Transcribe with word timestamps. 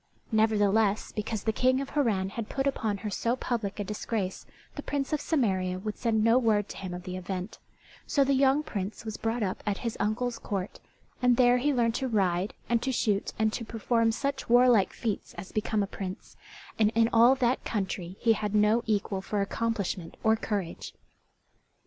Nevertheless, 0.31 1.11
because 1.11 1.43
the 1.43 1.53
King 1.53 1.79
of 1.79 1.91
Harran 1.91 2.29
had 2.29 2.49
put 2.49 2.65
upon 2.65 2.97
her 3.05 3.11
so 3.11 3.35
public 3.35 3.79
a 3.79 3.83
disgrace, 3.83 4.47
the 4.75 4.81
Prince 4.81 5.13
of 5.13 5.21
Samaria 5.21 5.77
would 5.77 5.95
send 5.95 6.23
no 6.23 6.39
word 6.39 6.67
to 6.69 6.77
him 6.77 6.91
of 6.95 7.03
the 7.03 7.15
event; 7.17 7.59
so 8.07 8.23
the 8.23 8.33
young 8.33 8.63
Prince 8.63 9.05
was 9.05 9.17
brought 9.17 9.43
up 9.43 9.61
at 9.63 9.77
his 9.85 9.95
uncle's 9.99 10.39
court, 10.39 10.79
and 11.21 11.37
there 11.37 11.59
he 11.59 11.71
learned 11.71 11.93
to 11.93 12.07
ride 12.07 12.55
and 12.67 12.81
to 12.81 12.91
shoot 12.91 13.31
and 13.37 13.53
to 13.53 13.63
perform 13.63 14.11
such 14.11 14.49
warlike 14.49 14.91
feats 14.91 15.35
as 15.35 15.51
become 15.51 15.83
a 15.83 15.85
prince, 15.85 16.35
and 16.79 16.91
in 16.95 17.07
all 17.13 17.35
that 17.35 17.63
country 17.63 18.17
he 18.19 18.33
had 18.33 18.55
no 18.55 18.81
equal 18.87 19.21
for 19.21 19.39
accomplishment 19.41 20.17
or 20.23 20.35
courage. 20.35 20.95